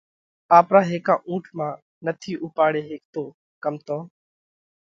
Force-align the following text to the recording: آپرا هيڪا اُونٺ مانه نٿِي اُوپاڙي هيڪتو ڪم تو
آپرا 0.59 0.81
هيڪا 0.91 1.13
اُونٺ 1.27 1.43
مانه 1.57 1.81
نٿِي 2.05 2.33
اُوپاڙي 2.41 2.81
هيڪتو 2.89 3.23
ڪم 3.63 3.75
تو 3.85 3.97